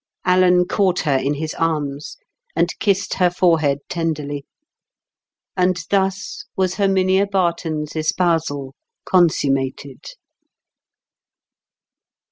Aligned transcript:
Alan 0.25 0.67
caught 0.67 1.01
her 1.01 1.15
in 1.17 1.35
his 1.35 1.53
arms 1.53 2.17
and 2.55 2.73
kissed 2.79 3.13
her 3.13 3.29
forehead 3.29 3.77
tenderly. 3.87 4.47
And 5.55 5.79
thus 5.91 6.45
was 6.57 6.73
Herminia 6.77 7.27
Barton's 7.27 7.95
espousal 7.95 8.73
consummated. 9.05 10.03